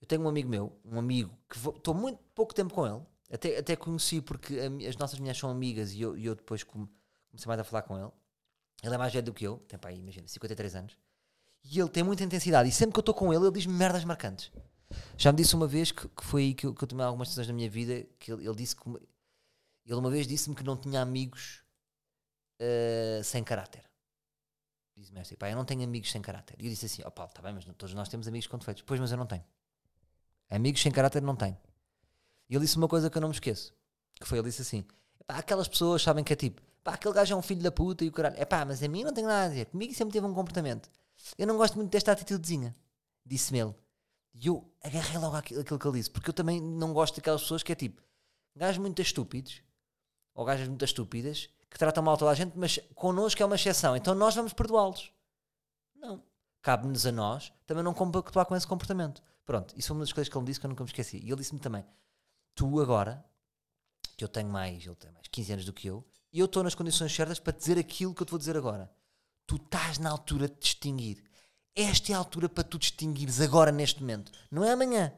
[0.00, 3.58] Eu tenho um amigo meu, um amigo que estou muito pouco tempo com ele, até,
[3.58, 7.46] até conheci porque a, as nossas mulheres são amigas e eu, e eu depois comecei
[7.46, 8.12] mais a falar com ele.
[8.84, 10.96] Ele é mais velho do que eu, tem aí, imagina, 53 anos.
[11.64, 12.68] E ele tem muita intensidade.
[12.68, 14.50] E sempre que eu estou com ele, ele diz-me merdas marcantes.
[15.16, 17.28] Já me disse uma vez que, que foi aí que eu, que eu, tomei algumas
[17.28, 18.06] decisões na minha vida.
[18.18, 18.88] Que ele, ele disse que.
[18.88, 21.62] Ele uma vez disse-me que não tinha amigos
[22.60, 23.84] uh, sem caráter.
[24.96, 26.56] Diz-me assim, pá, eu não tenho amigos sem caráter.
[26.60, 28.58] E eu disse assim: ó oh, Paulo, está bem, mas todos nós temos amigos com
[28.58, 28.82] defeitos.
[28.86, 29.44] Pois, mas eu não tenho.
[30.50, 31.56] Amigos sem caráter não tenho.
[32.48, 33.72] E ele disse uma coisa que eu não me esqueço.
[34.20, 34.84] Que foi, ele disse assim:
[35.26, 38.04] pá, aquelas pessoas sabem que é tipo, pá, aquele gajo é um filho da puta
[38.04, 38.36] e o caralho.
[38.38, 39.66] É pá, mas a mim não tem nada a dizer.
[39.66, 40.90] Comigo sempre teve um comportamento.
[41.36, 42.76] Eu não gosto muito desta atitudezinha,
[43.24, 43.74] disse-me ele.
[44.34, 47.62] E eu agarrei logo aquilo, que ele disse, porque eu também não gosto daquelas pessoas
[47.62, 48.02] que é tipo,
[48.54, 49.62] gajos muito estúpidos,
[50.34, 53.96] ou gajas muito estúpidas, que tratam mal toda a gente, mas connosco é uma exceção,
[53.96, 55.12] então nós vamos perdoá-los.
[55.94, 56.22] Não.
[56.62, 59.22] Cabe-nos a nós também não compactuar com esse comportamento.
[59.44, 61.18] Pronto, isso foi uma das coisas que ele me disse que eu nunca me esqueci.
[61.18, 61.84] E ele disse-me também:
[62.54, 63.24] Tu agora,
[64.16, 66.62] que eu tenho mais, ele tem mais 15 anos do que eu, e eu estou
[66.62, 68.90] nas condições certas para dizer aquilo que eu te vou dizer agora
[69.50, 71.24] tu estás na altura de distinguir.
[71.74, 74.30] Esta é a altura para tu distinguires agora, neste momento.
[74.48, 75.12] Não é amanhã.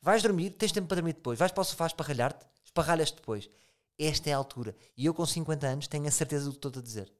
[0.00, 1.38] Vais dormir, tens tempo para dormir depois.
[1.38, 3.50] Vais para o sofá esparralhar-te, esparralhas depois.
[3.98, 4.74] Esta é a altura.
[4.96, 7.12] E eu, com 50 anos, tenho a certeza do que estou a dizer.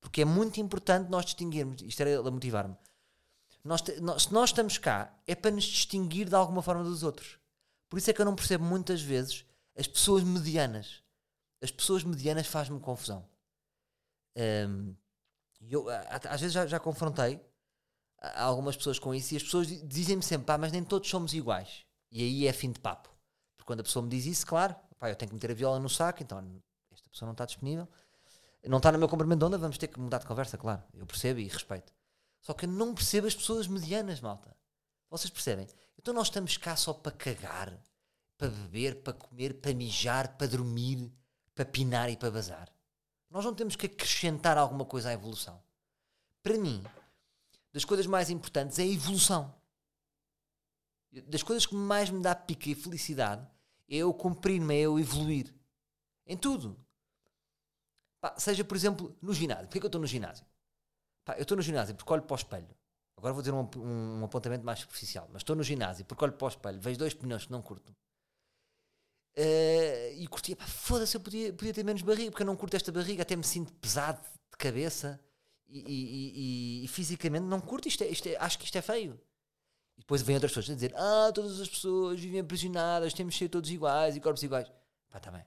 [0.00, 1.82] Porque é muito importante nós distinguirmos.
[1.82, 2.76] Isto era a motivar-me.
[3.64, 7.40] Nós, nós, se nós estamos cá, é para nos distinguir de alguma forma dos outros.
[7.88, 9.44] Por isso é que eu não percebo muitas vezes
[9.76, 11.02] as pessoas medianas.
[11.60, 13.28] As pessoas medianas fazem-me confusão.
[14.36, 14.94] Um,
[15.62, 15.86] e eu,
[16.28, 17.40] às vezes já, já confrontei
[18.36, 21.84] algumas pessoas com isso e as pessoas dizem-me sempre, pá, mas nem todos somos iguais.
[22.10, 23.08] E aí é fim de papo.
[23.56, 25.78] Porque quando a pessoa me diz isso, claro, pá, eu tenho que meter a viola
[25.78, 26.38] no saco, então
[26.92, 27.88] esta pessoa não está disponível.
[28.64, 30.82] Não está no meu comprimento de onda, vamos ter que mudar de conversa, claro.
[30.94, 31.92] Eu percebo e respeito.
[32.40, 34.56] Só que eu não percebo as pessoas medianas, malta.
[35.10, 35.66] Vocês percebem?
[35.98, 37.72] Então nós estamos cá só para cagar,
[38.36, 41.12] para beber, para comer, para mijar, para dormir,
[41.54, 42.68] para pinar e para bazar.
[43.32, 45.58] Nós não temos que acrescentar alguma coisa à evolução.
[46.42, 46.84] Para mim,
[47.72, 49.54] das coisas mais importantes é a evolução.
[51.28, 53.42] Das coisas que mais me dá pica e felicidade
[53.88, 55.52] é eu cumprir-me, é eu evoluir.
[56.26, 56.76] Em tudo.
[58.20, 59.64] Pá, seja, por exemplo, no ginásio.
[59.64, 60.44] Porquê que eu estou no ginásio?
[61.24, 62.76] Pá, eu estou no ginásio porque olho para o espelho.
[63.16, 65.26] Agora vou dizer um, um, um apontamento mais superficial.
[65.32, 67.94] Mas estou no ginásio porque olho para o espelho, vejo dois pneus que não curto
[69.36, 72.76] Uh, e curtia, pá, foda-se, eu podia, podia ter menos barriga, porque eu não curto
[72.76, 75.18] esta barriga, até me sinto pesado de cabeça
[75.68, 78.82] e, e, e, e fisicamente não curto, isto, é, isto é, acho que isto é
[78.82, 79.18] feio.
[79.96, 83.38] E depois vêm outras pessoas a dizer: Ah, todas as pessoas vivem aprisionadas, temos de
[83.38, 84.68] ser todos iguais e corpos iguais.
[85.08, 85.44] Pá, está bem.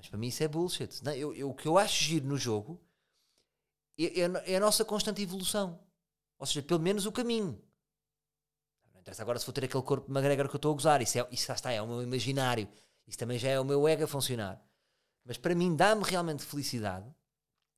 [0.00, 1.04] Mas para mim isso é bullshit.
[1.04, 2.80] Não, eu, eu, o que eu acho giro no jogo
[3.98, 5.78] é, é, é a nossa constante evolução.
[6.38, 7.62] Ou seja, pelo menos o caminho.
[9.00, 11.00] Não interessa agora se vou ter aquele corpo McGregor que eu estou a gozar.
[11.00, 12.68] Isso, é, isso está, é o meu imaginário.
[13.06, 14.62] Isso também já é o meu ego a funcionar.
[15.24, 17.10] Mas para mim dá-me realmente felicidade.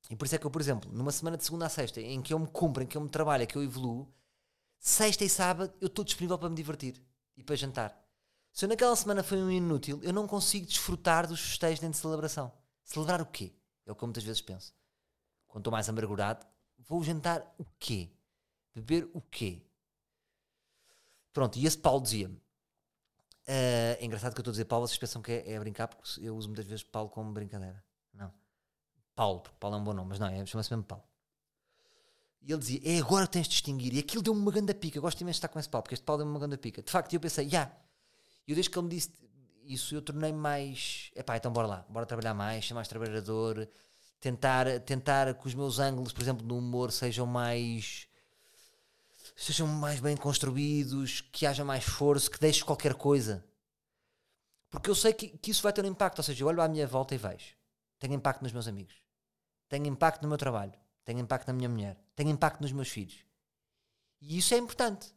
[0.09, 2.21] E por isso é que eu, por exemplo, numa semana de segunda a sexta, em
[2.21, 4.13] que eu me cumpro, em que eu me trabalho, em que eu evoluo,
[4.77, 7.01] sexta e sábado eu estou disponível para me divertir
[7.37, 7.97] e para jantar.
[8.51, 12.01] Se eu naquela semana foi um inútil, eu não consigo desfrutar dos festejos dentro de
[12.01, 12.51] celebração.
[12.83, 13.53] Celebrar o quê?
[13.85, 14.75] É o que eu muitas vezes penso.
[15.47, 16.45] Quando estou mais amargurado,
[16.77, 18.11] vou jantar o quê?
[18.75, 19.65] Beber o quê?
[21.33, 22.35] Pronto, e esse Paulo dizia-me.
[22.35, 25.87] Uh, é engraçado que eu estou a dizer Paulo, vocês pensam que é, é brincar,
[25.87, 27.83] porque eu uso muitas vezes Paulo como brincadeira.
[28.13, 28.31] Não.
[29.15, 31.03] Paulo, porque Paulo é um bom nome, mas não, é, chama-se mesmo Paulo.
[32.41, 33.93] E ele dizia: É agora que tens de distinguir.
[33.93, 34.99] E aquilo deu-me uma grande pica.
[34.99, 36.81] Gosto imenso de estar com esse Paulo, porque este Paulo deu-me uma grande pica.
[36.81, 37.59] De facto, eu pensei: Já.
[37.59, 37.83] Yeah,
[38.47, 39.11] e desde que ele me disse
[39.65, 41.09] isso, eu tornei-me mais.
[41.15, 43.67] Epá, então bora lá, bora trabalhar mais, ser mais trabalhador,
[44.19, 48.07] tentar, tentar que os meus ângulos, por exemplo, no humor sejam mais.
[49.35, 53.45] Sejam mais bem construídos, que haja mais esforço, que deixe qualquer coisa.
[54.69, 56.19] Porque eu sei que, que isso vai ter um impacto.
[56.19, 57.55] Ou seja, eu olho à minha volta e vejo.
[57.99, 58.95] Tenho impacto nos meus amigos.
[59.69, 60.73] Tenho impacto no meu trabalho.
[61.05, 61.97] Tenho impacto na minha mulher.
[62.15, 63.23] Tenho impacto nos meus filhos.
[64.19, 65.13] E isso é importante.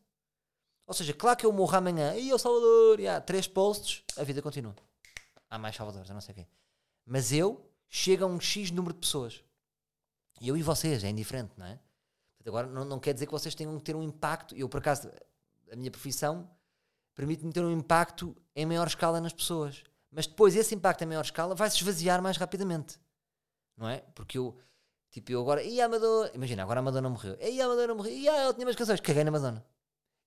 [0.86, 4.22] Ou seja, claro que eu morro amanhã, e eu Salvador, e há três posts, a
[4.22, 4.74] vida continua.
[5.50, 6.48] Há mais Salvadores, eu não sei quem.
[7.04, 9.42] Mas eu chego a um X número de pessoas.
[10.40, 11.80] E eu e vocês, é indiferente, não é?
[12.46, 14.54] Agora não, não quer dizer que vocês tenham que ter um impacto.
[14.54, 15.10] Eu, por acaso,
[15.70, 16.48] a minha profissão
[17.14, 19.82] permite-me ter um impacto em maior escala nas pessoas.
[20.10, 22.98] Mas depois esse impacto em maior escala vai se esvaziar mais rapidamente.
[23.76, 23.98] Não é?
[24.14, 24.56] Porque eu,
[25.10, 28.12] tipo, eu agora, e a Madonna, imagina, agora a Madonna morreu, e a Madonna morreu,
[28.12, 29.64] e ah, ela tinha mais canções, caguei na Madonna.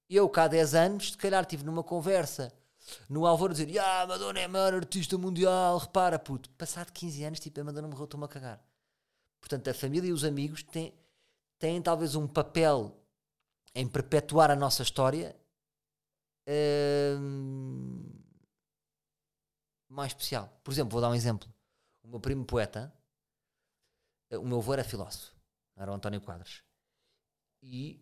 [0.10, 2.52] Eu, cá há 10 anos, se calhar estive numa conversa
[3.08, 6.50] no Alvaro a dizer: Ah, Madonna é a maior artista mundial, repara, puto.
[6.52, 8.64] Passado 15 anos, tipo, a Madonna morreu, estou-me a cagar.
[9.40, 10.94] Portanto, a família e os amigos têm,
[11.60, 12.96] têm talvez um papel
[13.76, 15.36] em perpetuar a nossa história
[17.20, 18.04] hum,
[19.88, 20.50] mais especial.
[20.64, 21.48] Por exemplo, vou dar um exemplo.
[22.04, 22.92] O meu primo poeta,
[24.32, 25.36] o meu avô era filósofo,
[25.76, 26.64] era o António Quadros.
[27.62, 28.02] E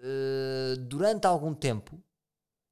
[0.00, 2.02] uh, durante algum tempo,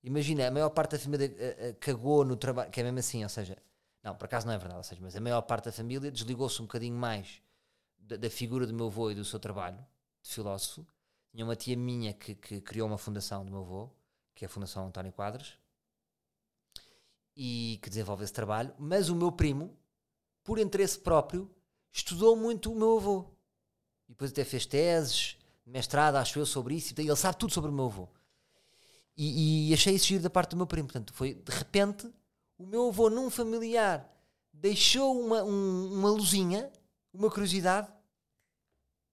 [0.02, 3.22] imagina, a maior parte da família uh, uh, cagou no trabalho, que é mesmo assim,
[3.22, 3.56] ou seja,
[4.02, 6.60] não, por acaso não é verdade, ou seja, mas a maior parte da família desligou-se
[6.60, 7.40] um bocadinho mais
[7.96, 9.78] da, da, figura do meu avô e do seu trabalho
[10.24, 10.86] de filósofo.
[11.30, 13.90] Tinha uma tia minha que, que criou uma fundação do meu avô,
[14.34, 15.58] que é a Fundação António Quadros,
[17.36, 19.76] e que desenvolve esse trabalho, mas o meu primo,
[20.42, 21.50] por interesse próprio,
[21.92, 23.24] estudou muito o meu avô.
[24.08, 27.74] E depois até fez teses, mestrado, acho eu, sobre isso, ele sabe tudo sobre o
[27.74, 28.08] meu avô.
[29.16, 30.88] E, e, achei isso giro da parte do meu primo.
[30.88, 32.10] Portanto, foi de repente
[32.58, 34.08] o meu avô, num familiar,
[34.52, 36.70] deixou uma, um, uma luzinha,
[37.12, 37.88] uma curiosidade,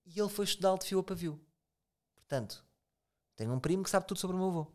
[0.04, 1.40] e ele foi estudar de fio a pavio.
[2.14, 2.64] Portanto,
[3.36, 4.66] tenho um primo que sabe tudo sobre o meu avô.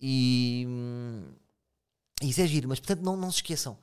[0.00, 0.66] E,
[2.22, 3.78] e isso é giro, mas portanto não, não se esqueçam.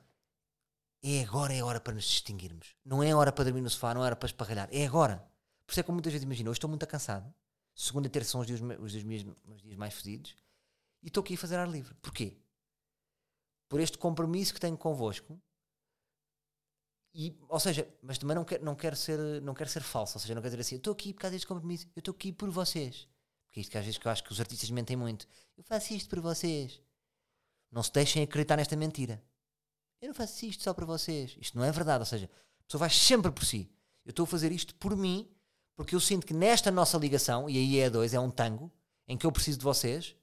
[1.02, 2.74] É agora, é hora para nos distinguirmos.
[2.84, 4.68] Não é hora para dormir no sofá, não é hora para esparralhar.
[4.72, 5.24] É agora.
[5.64, 7.32] Por isso é que muitas vezes imagino, hoje estou muito cansado,
[7.74, 10.34] segunda e terça são os dias, os dias, os dias mais fedidos,
[11.02, 11.94] e estou aqui a fazer ar livre.
[12.00, 12.38] Porquê?
[13.68, 15.38] Por este compromisso que tenho convosco,
[17.20, 20.36] e, ou seja, mas também não quero, não quero, ser, não ser falso, ou seja,
[20.36, 22.48] não quero dizer assim, eu estou aqui por causa deste compromisso, eu estou aqui por
[22.48, 23.08] vocês.
[23.44, 25.26] Porque isto que às vezes que eu acho que os artistas mentem muito.
[25.56, 26.80] Eu faço isto por vocês.
[27.72, 29.20] Não se deixem acreditar nesta mentira.
[30.00, 31.36] Eu não faço isto só para vocês.
[31.40, 33.68] Isto não é verdade, ou seja, a pessoa vai sempre por si.
[34.04, 35.28] Eu estou a fazer isto por mim
[35.74, 38.72] porque eu sinto que nesta nossa ligação, e aí é dois, é um tango,
[39.08, 40.14] em que eu preciso de vocês,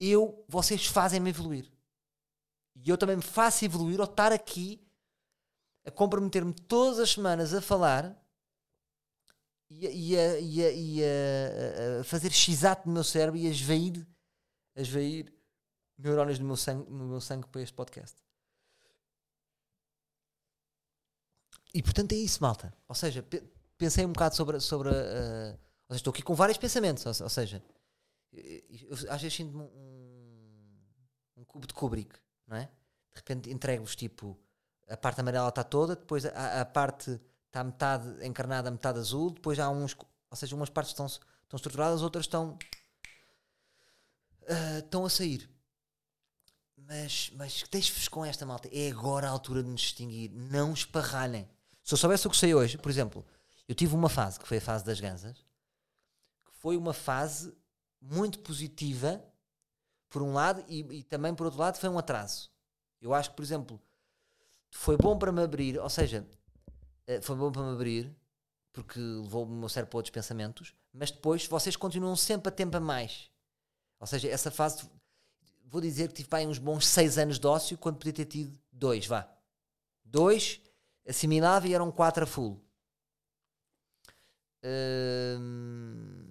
[0.00, 1.70] eu, vocês fazem-me evoluir.
[2.74, 4.85] E eu também me faço evoluir ao estar aqui
[5.86, 8.20] a comprometer-me todas as semanas a falar
[9.70, 13.50] e, e, a, e, a, e a, a, fazer x-ato no meu cérebro e a
[13.50, 14.06] esvair,
[14.76, 15.32] a esvair
[15.96, 18.16] neurónios no meu, sangue, no meu sangue para este podcast.
[21.72, 22.72] E portanto é isso, malta.
[22.88, 23.24] Ou seja,
[23.76, 24.60] pensei um bocado sobre.
[24.60, 27.04] sobre uh, ou seja, estou aqui com vários pensamentos.
[27.04, 27.62] Ou, ou seja,
[28.32, 30.78] eu, às vezes sinto-me um,
[31.36, 32.64] um cubo de Kubrick, não é?
[32.64, 34.38] De repente entrego-vos tipo.
[34.88, 39.58] A parte amarela está toda, depois a, a parte está metade encarnada, metade azul, depois
[39.58, 39.96] há uns.
[40.30, 42.58] Ou seja, umas partes estão, estão estruturadas, outras estão.
[44.42, 45.50] Uh, estão a sair.
[46.76, 48.68] Mas, mas deixe-vos com esta malta.
[48.72, 50.30] É agora a altura de nos distinguir.
[50.30, 51.48] Não esparralhem.
[51.82, 53.26] Se eu soubesse o que sei hoje, por exemplo,
[53.68, 55.38] eu tive uma fase, que foi a fase das gansas,
[56.44, 57.56] que foi uma fase
[58.00, 59.22] muito positiva,
[60.08, 62.50] por um lado, e, e também por outro lado foi um atraso.
[63.00, 63.80] Eu acho que, por exemplo,
[64.76, 66.24] foi bom para me abrir, ou seja,
[67.06, 68.14] eh, foi bom para me abrir,
[68.72, 72.76] porque levou o meu cérebro para outros pensamentos, mas depois vocês continuam sempre a tempo
[72.76, 73.30] a mais.
[73.98, 74.88] Ou seja, essa fase,
[75.64, 78.56] vou dizer que tive aí uns bons 6 anos de ócio, quando podia ter tido
[78.70, 79.28] 2, vá.
[80.04, 80.60] 2,
[81.08, 82.62] assimilava e eram 4 a full.
[84.62, 86.30] Hum,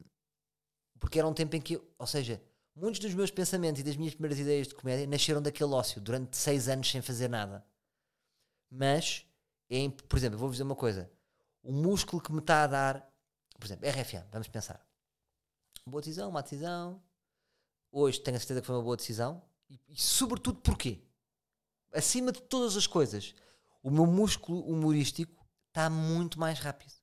[1.00, 2.42] porque era um tempo em que, ou seja,
[2.76, 6.38] muitos dos meus pensamentos e das minhas primeiras ideias de comédia nasceram daquele ócio, durante
[6.38, 7.66] 6 anos sem fazer nada.
[8.78, 9.26] Mas,
[9.70, 11.10] é, por exemplo, vou-vos dizer uma coisa:
[11.64, 13.14] o músculo que me está a dar,
[13.58, 14.86] por exemplo, RFA, vamos pensar.
[15.88, 17.02] Boa decisão, má decisão.
[17.90, 19.42] Hoje tenho a certeza que foi uma boa decisão.
[19.70, 21.02] E, e sobretudo porquê?
[21.94, 23.34] Acima de todas as coisas,
[23.82, 26.94] o meu músculo humorístico está muito mais rápido.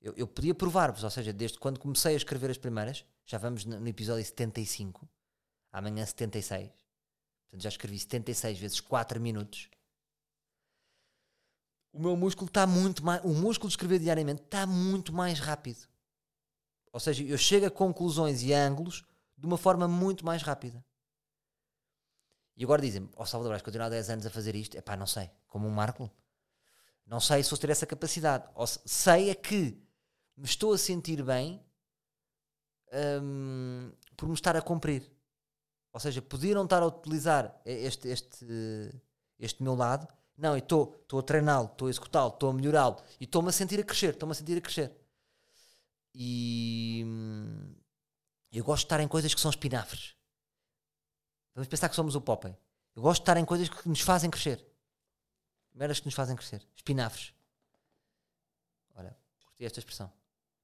[0.00, 3.64] Eu, eu podia provar-vos, ou seja, desde quando comecei a escrever as primeiras, já vamos
[3.64, 5.08] no, no episódio 75,
[5.72, 9.68] amanhã 76, portanto já escrevi 76 vezes 4 minutos
[11.92, 13.22] o meu músculo está muito mais.
[13.24, 15.88] O músculo de escrever diariamente está muito mais rápido.
[16.92, 19.04] Ou seja, eu chego a conclusões e ângulos
[19.36, 20.84] de uma forma muito mais rápida.
[22.56, 24.76] E agora dizem-me, ó oh, Salvador, vais continuar 10 anos a fazer isto?
[24.76, 25.30] É pá, não sei.
[25.46, 26.10] Como um Marco?
[27.06, 28.48] Não sei se vou ter essa capacidade.
[28.54, 29.82] Ou sei é que
[30.36, 31.64] me estou a sentir bem
[33.22, 35.10] hum, por me estar a cumprir.
[35.92, 38.46] Ou seja, podiam estar a utilizar este, este,
[39.38, 40.06] este meu lado
[40.40, 43.78] não, e estou a treiná-lo, estou a executá-lo, estou a melhorá-lo e estou-me a sentir
[43.78, 44.90] a crescer, estou-me a sentir a crescer.
[46.14, 47.74] E hum,
[48.50, 50.16] eu gosto de estar em coisas que são espinafres.
[51.54, 52.56] Vamos pensar que somos o Popeye.
[52.96, 54.66] Eu gosto de estar em coisas que nos fazem crescer.
[55.74, 56.66] Meras que nos fazem crescer.
[56.74, 57.34] Espinafres.
[58.94, 60.10] Olha, curti esta expressão.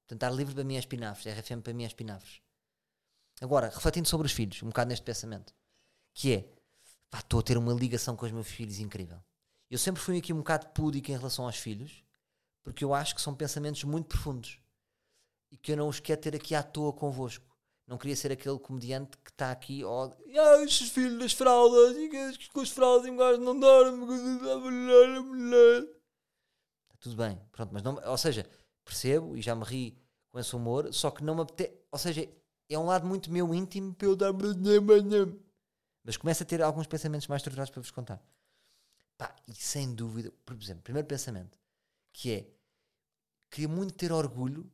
[0.07, 1.37] Tentar livre para mim é espinafres.
[1.37, 2.41] RFM para mim é espinafres.
[3.39, 5.53] Agora, refletindo sobre os filhos, um bocado neste pensamento,
[6.13, 6.49] que é,
[7.13, 9.21] estou a ter uma ligação com os meus filhos incrível.
[9.69, 12.03] Eu sempre fui aqui um bocado púdico em relação aos filhos,
[12.63, 14.59] porque eu acho que são pensamentos muito profundos
[15.51, 17.45] e que eu não os quero ter aqui à toa convosco.
[17.85, 21.95] Não queria ser aquele comediante que está aqui, ó, oh, ah, estes filhos das fraldas,
[21.95, 24.05] e com as fraldas e um gajo não dorme,
[26.83, 28.45] está tudo bem, pronto, mas não, ou seja,
[28.83, 29.97] percebo e já me ri
[30.29, 32.27] com esse humor, só que não me apetece, ou seja,
[32.69, 34.33] é um lado muito meu íntimo para eu dar,
[36.03, 38.21] mas começo a ter alguns pensamentos mais estruturados para vos contar.
[39.17, 41.57] Pá, e sem dúvida, por exemplo, primeiro pensamento,
[42.13, 42.47] que é
[43.49, 44.69] queria muito ter orgulho.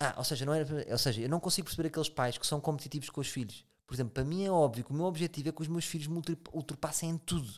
[0.00, 2.60] Ah, ou seja, não era, ou seja, eu não consigo perceber aqueles pais que são
[2.60, 3.64] competitivos com os filhos.
[3.86, 6.06] Por exemplo, para mim é óbvio que o meu objetivo é que os meus filhos
[6.06, 6.20] me
[6.52, 7.48] ultrapassem em tudo.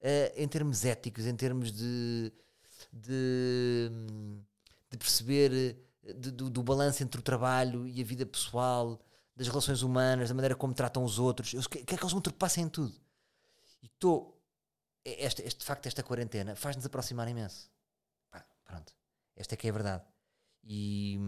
[0.00, 2.32] Uh, em termos éticos, em termos de,
[2.92, 3.88] de,
[4.90, 9.00] de perceber de, do, do balanço entre o trabalho e a vida pessoal,
[9.36, 11.54] das relações humanas, da maneira como tratam os outros.
[11.54, 13.01] Eu quero que eles ultrapassem em tudo.
[13.82, 14.40] E estou.
[15.04, 17.70] Este, este, de facto, esta quarentena faz-nos aproximar imenso.
[18.30, 18.94] Pá, pronto.
[19.34, 20.04] Esta é que é a verdade.
[20.62, 21.18] E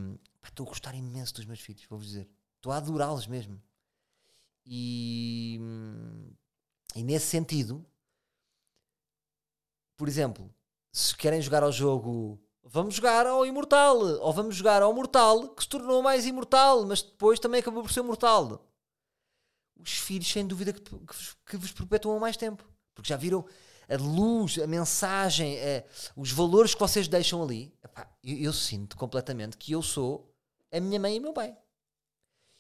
[0.45, 2.31] estou a gostar imenso dos meus filhos, vou-vos dizer.
[2.57, 3.61] Estou a adorá-los mesmo.
[4.65, 5.59] E,
[6.95, 7.85] e nesse sentido,
[9.97, 10.55] por exemplo,
[10.93, 15.63] se querem jogar ao jogo, vamos jogar ao Imortal, ou vamos jogar ao Mortal, que
[15.65, 18.65] se tornou mais imortal, mas depois também acabou por ser mortal
[19.85, 22.65] os filhos, sem dúvida, que, que, vos, que vos perpetuam mais tempo.
[22.95, 23.45] Porque já viram
[23.89, 25.85] a luz, a mensagem, a,
[26.17, 27.73] os valores que vocês deixam ali.
[27.85, 30.33] Epá, eu, eu, sinto completamente que eu sou
[30.73, 31.57] a minha mãe e o meu pai.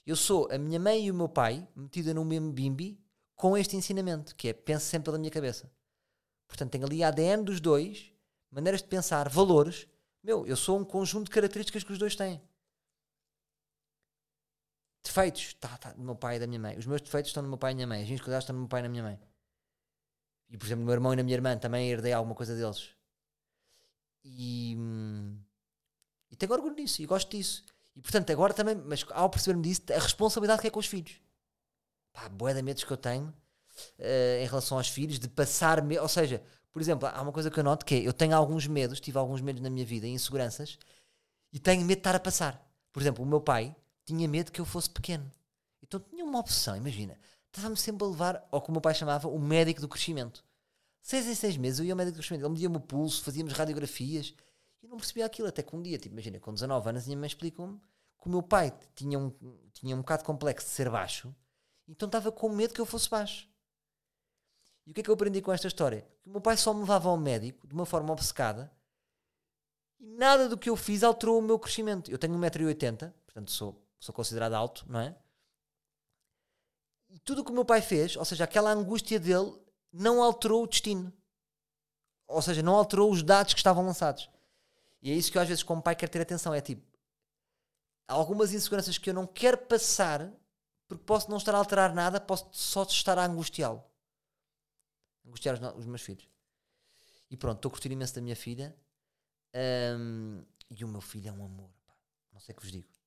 [0.06, 3.00] Eu sou a minha mãe e o meu pai metida no mesmo bimbi
[3.34, 5.70] com este ensinamento, que é penso sempre pela minha cabeça.
[6.46, 8.12] Portanto, tenho ali ADN dos dois,
[8.50, 9.88] maneiras de pensar, valores.
[10.22, 12.40] Meu, eu sou um conjunto de características que os dois têm.
[15.04, 16.78] Defeitos, tá, tá, do meu pai e da minha mãe.
[16.78, 18.00] Os meus defeitos estão no meu pai e na minha mãe.
[18.00, 19.20] As minhas qualidades estão no meu pai e na minha mãe.
[20.48, 22.90] E, por exemplo, no meu irmão e na minha irmã também herdei alguma coisa deles.
[24.24, 25.38] E, hum,
[26.30, 27.64] e tenho orgulho disso e gosto disso.
[27.94, 31.20] E, portanto, agora também, mas ao perceber-me disso, a responsabilidade que é com os filhos.
[32.12, 35.98] Pá, boé de medos que eu tenho uh, em relação aos filhos, de passar, me
[35.98, 38.66] ou seja, por exemplo, há uma coisa que eu noto que é, eu tenho alguns
[38.66, 40.78] medos, tive alguns medos na minha vida, inseguranças,
[41.52, 42.60] e tenho medo de estar a passar.
[42.92, 45.30] Por exemplo, o meu pai, tinha medo que eu fosse pequeno.
[45.82, 47.18] Então tinha uma opção, imagina.
[47.46, 50.44] Estava-me sempre a levar ao que o meu pai chamava o médico do crescimento.
[51.00, 52.42] Seis em seis meses eu ia ao médico do crescimento.
[52.42, 54.34] Ele media-me o pulso, fazíamos radiografias.
[54.82, 55.48] E eu não percebia aquilo.
[55.48, 57.78] Até que um dia, tipo, imagina, com 19 anos, minha mãe explicou-me
[58.20, 59.30] que o meu pai tinha um,
[59.72, 61.34] tinha um bocado complexo de ser baixo.
[61.86, 63.48] Então estava com medo que eu fosse baixo.
[64.86, 66.06] E o que é que eu aprendi com esta história?
[66.22, 68.70] Que o meu pai só me levava ao médico de uma forma obcecada
[69.98, 72.10] E nada do que eu fiz alterou o meu crescimento.
[72.10, 75.16] Eu tenho 1,80m, portanto sou, sou considerado alto, não é?
[77.08, 79.58] E tudo o que o meu pai fez, ou seja, aquela angústia dele,
[79.90, 81.10] não alterou o destino.
[82.26, 84.28] Ou seja, não alterou os dados que estavam lançados.
[85.00, 86.52] E é isso que eu às vezes, como pai, quero ter atenção.
[86.52, 86.86] É tipo,
[88.06, 90.30] algumas inseguranças que eu não quero passar,
[90.86, 93.82] porque posso não estar a alterar nada, posso só estar a angustiá-lo.
[95.24, 96.28] Angustiar os, os, meus filhos.
[97.30, 98.76] E pronto, estou a curtir imenso da minha filha.
[99.96, 101.70] Um, e o meu filho é um amor.
[101.86, 101.94] Pá.
[102.32, 103.03] Não sei o que vos digo.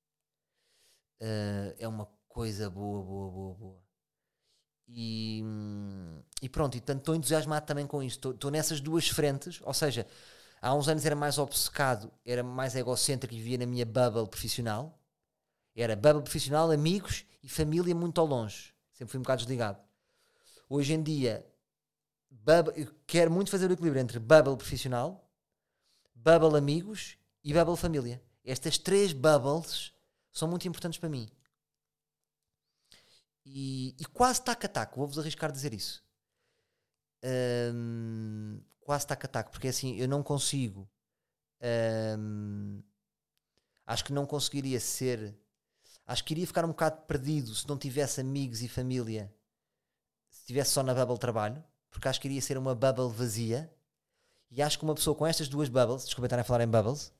[1.19, 3.87] Uh, é uma coisa boa, boa, boa, boa.
[4.87, 5.43] E,
[6.41, 8.31] e pronto, e estou entusiasmado também com isto.
[8.31, 10.07] Estou nessas duas frentes, ou seja,
[10.61, 14.97] há uns anos era mais obcecado, era mais egocêntrico e vivia na minha bubble profissional.
[15.75, 18.73] Era bubble profissional, amigos e família muito ao longe.
[18.93, 19.79] Sempre fui um bocado desligado.
[20.69, 21.45] Hoje em dia,
[22.29, 25.29] bubble, quero muito fazer o equilíbrio entre bubble profissional,
[26.15, 28.21] bubble amigos e bubble família.
[28.43, 29.93] Estas três bubbles
[30.37, 31.29] são muito importantes para mim.
[33.45, 36.03] E, e quase tac a tac, vou-vos arriscar a dizer isso.
[37.73, 40.87] Um, quase tac a tac, porque assim eu não consigo.
[42.19, 42.83] Um,
[43.85, 45.35] acho que não conseguiria ser.
[46.05, 49.33] Acho que iria ficar um bocado perdido se não tivesse amigos e família,
[50.29, 53.73] se estivesse só na bubble trabalho, porque acho que iria ser uma bubble vazia.
[54.49, 57.11] E acho que uma pessoa com estas duas bubbles, desculpa estar a falar em bubbles,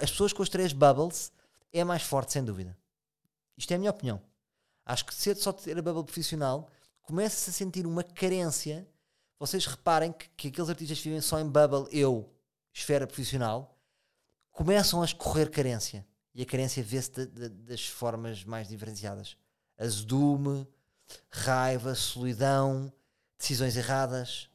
[0.00, 1.32] as pessoas com as três bubbles
[1.74, 2.76] é mais forte, sem dúvida.
[3.56, 4.22] Isto é a minha opinião.
[4.86, 6.70] Acho que cedo só ter a bubble profissional
[7.02, 8.88] começa-se a sentir uma carência.
[9.38, 12.32] Vocês reparem que, que aqueles artistas que vivem só em bubble, eu,
[12.72, 13.76] esfera profissional,
[14.52, 16.06] começam a escorrer carência.
[16.34, 19.36] E a carência vê-se das formas mais diferenciadas:
[19.78, 20.66] azedume,
[21.30, 22.92] raiva, solidão,
[23.38, 24.48] decisões erradas.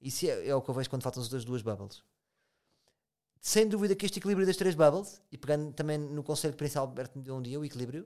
[0.00, 2.02] Isso é, é, o que eu vejo quando faltam as duas bubbles.
[3.46, 6.58] Sem dúvida que este equilíbrio das três bubbles, e pegando também no conselho que o
[6.58, 8.04] Príncipe Alberto me deu um dia, o equilíbrio,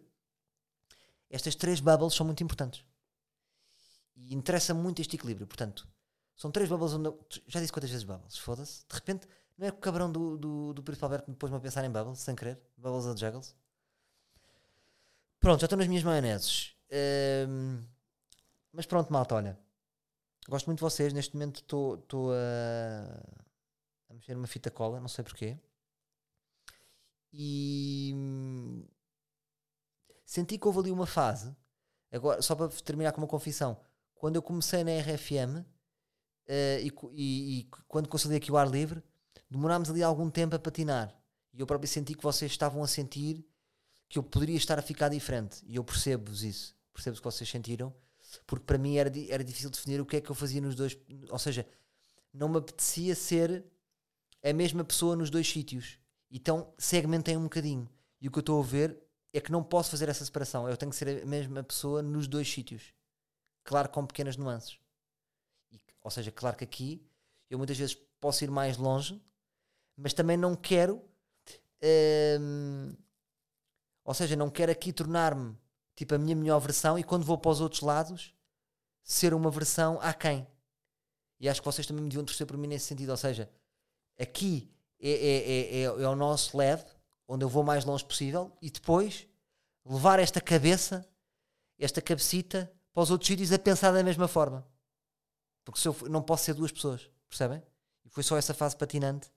[1.30, 2.84] estas três bubbles são muito importantes.
[4.14, 5.46] E interessa muito este equilíbrio.
[5.46, 5.88] Portanto,
[6.36, 7.08] são três bubbles onde.
[7.08, 8.36] Eu, já disse quantas vezes bubbles?
[8.36, 8.84] Foda-se.
[8.86, 9.26] De repente,
[9.56, 11.90] não é que o cabrão do, do, do Príncipe Alberto me pôs-me a pensar em
[11.90, 12.60] bubbles, sem querer.
[12.76, 13.56] Bubbles and juggles.
[15.40, 16.76] Pronto, já estou nas minhas maioneses.
[17.48, 17.82] Um,
[18.74, 19.58] mas pronto, malta, olha.
[20.46, 21.14] Gosto muito de vocês.
[21.14, 23.40] Neste momento estou a,
[24.10, 25.56] a mexer numa fita cola, não sei porquê.
[27.32, 28.12] E
[30.24, 31.54] senti que houve ali uma fase,
[32.12, 33.80] agora, só para terminar com uma confissão,
[34.14, 35.64] quando eu comecei na RFM uh,
[36.46, 39.02] eh, e, e, e, quando conciliei aqui o ar livre,
[39.48, 41.16] demorámos ali algum tempo a patinar.
[41.54, 43.44] E eu próprio senti que vocês estavam a sentir
[44.08, 45.64] que eu poderia estar a ficar diferente.
[45.66, 46.76] E eu percebo-vos isso.
[46.92, 47.94] Percebo o que vocês sentiram.
[48.46, 50.98] Porque para mim era, era difícil definir o que é que eu fazia nos dois.
[51.28, 51.66] Ou seja,
[52.32, 53.64] não me apetecia ser
[54.42, 55.98] a mesma pessoa nos dois sítios.
[56.30, 57.88] Então segmentei um bocadinho.
[58.20, 58.98] E o que eu estou a ver
[59.32, 60.68] é que não posso fazer essa separação.
[60.68, 62.92] Eu tenho que ser a mesma pessoa nos dois sítios.
[63.64, 64.78] Claro, com pequenas nuances.
[65.70, 67.06] E, ou seja, claro que aqui
[67.48, 69.20] eu muitas vezes posso ir mais longe,
[69.96, 71.02] mas também não quero.
[72.40, 72.94] Hum,
[74.04, 75.56] ou seja, não quero aqui tornar-me
[75.94, 78.34] tipo a minha melhor versão e quando vou para os outros lados
[79.02, 80.46] ser uma versão aquém.
[81.38, 83.10] E acho que vocês também me deviam torcer por mim nesse sentido.
[83.10, 83.50] Ou seja,
[84.20, 86.84] aqui é, é, é, é, é o nosso leve
[87.26, 89.26] onde eu vou mais longe possível e depois
[89.84, 91.08] levar esta cabeça,
[91.78, 94.66] esta cabecita, para os outros sítios a pensar da mesma forma.
[95.64, 97.62] Porque se eu não posso ser duas pessoas, percebem?
[98.04, 99.30] E foi só essa fase patinante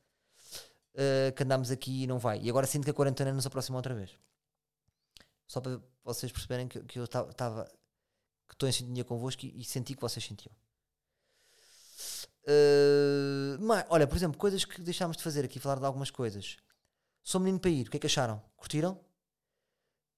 [0.96, 2.42] uh, que andámos aqui e não vai.
[2.42, 4.18] E agora sinto que a quarentena nos aproxima outra vez.
[5.46, 7.72] Só para vocês perceberem que, que eu estava
[8.48, 10.54] que estou em sintonia convosco e, e senti que vocês sentiam.
[12.46, 16.58] Uh, mas, olha, por exemplo, coisas que deixámos de fazer aqui, falar de algumas coisas.
[17.24, 17.88] Sou menino para ir.
[17.88, 18.42] O que é que acharam?
[18.56, 19.00] Curtiram?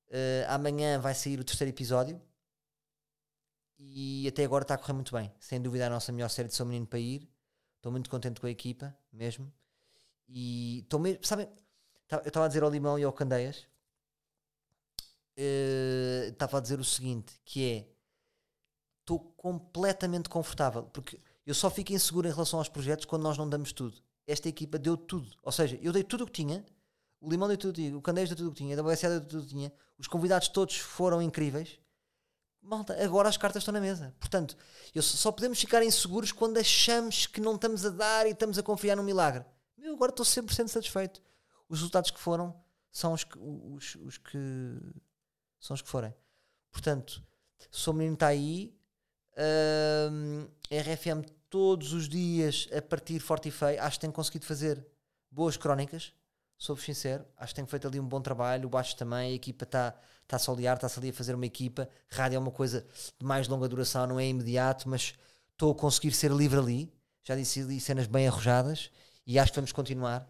[0.08, 2.22] Uh, amanhã vai sair o terceiro episódio.
[3.78, 5.32] E até agora está a correr muito bem.
[5.40, 7.30] Sem dúvida a nossa melhor série de Sou Menino para ir.
[7.78, 9.52] Estou muito contente com a equipa, mesmo.
[10.28, 11.24] E estou mesmo.
[11.24, 11.48] Sabem?
[12.08, 13.68] Tá, eu estava a dizer ao Limão e ao Candeias.
[15.38, 17.88] Uh, estava a dizer o seguinte: que é.
[19.02, 20.84] Estou completamente confortável.
[20.84, 23.98] Porque eu só fico inseguro em relação aos projetos quando nós não damos tudo.
[24.28, 25.30] Esta equipa deu tudo.
[25.44, 26.66] Ou seja, eu dei tudo o que tinha
[27.26, 29.40] o Limão deu tudo, o Candeias deu tudo o que tinha, a WSA deu tudo
[29.40, 31.80] o que tinha, os convidados todos foram incríveis.
[32.62, 34.14] Malta, agora as cartas estão na mesa.
[34.20, 34.56] Portanto,
[34.94, 38.64] eu só podemos ficar inseguros quando achamos que não estamos a dar e estamos a
[38.64, 39.44] confiar num milagre.
[39.78, 41.22] Eu agora estou 100% satisfeito.
[41.70, 42.56] Os resultados que foram
[42.92, 44.38] são os que, os, os que
[45.60, 46.14] são os que forem.
[46.72, 47.24] Portanto,
[47.70, 48.76] sou menino está aí.
[50.12, 53.82] Um, RFM todos os dias a partir forte e feio.
[53.82, 54.86] Acho que tem conseguido fazer
[55.32, 56.14] boas crónicas
[56.58, 59.66] sou-vos sincero, acho que tenho feito ali um bom trabalho, o baixo também, a equipa
[59.66, 59.94] está
[60.28, 62.86] tá a aliar, está-se ali a fazer uma equipa, rádio é uma coisa
[63.20, 65.14] de mais longa duração, não é imediato, mas
[65.52, 66.94] estou a conseguir ser livre ali,
[67.24, 68.90] já disse ali cenas bem arrojadas,
[69.28, 70.28] e acho que vamos continuar,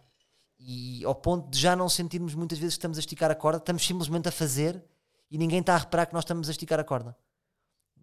[0.58, 3.60] e ao ponto de já não sentirmos muitas vezes que estamos a esticar a corda,
[3.60, 4.84] estamos simplesmente a fazer,
[5.30, 7.16] e ninguém está a reparar que nós estamos a esticar a corda.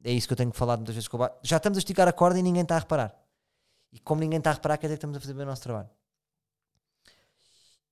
[0.04, 1.36] É isso que eu tenho falado muitas vezes com o baixo.
[1.42, 3.16] Já estamos a esticar a corda e ninguém está a reparar.
[3.92, 5.62] E como ninguém está a reparar, quer dizer que estamos a fazer bem o nosso
[5.62, 5.88] trabalho.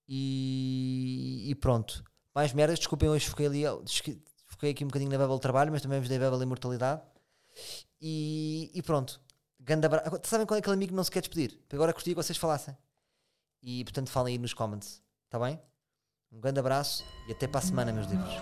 [0.08, 2.02] E, e pronto.
[2.34, 6.08] Mais merdas, desculpem, hoje fiquei ali, aqui um bocadinho na Bebel trabalho, mas também vos
[6.08, 7.02] dei Bebel Imortalidade.
[8.00, 9.20] E, e pronto.
[9.58, 10.20] Ganda abra...
[10.24, 11.60] Sabem qual é aquele amigo que não se quer despedir?
[11.72, 12.76] Agora curti que vocês falassem.
[13.62, 15.02] E portanto falem aí nos comments.
[15.26, 15.60] Está bem?
[16.32, 18.34] Um grande abraço e até para a semana, meus livros.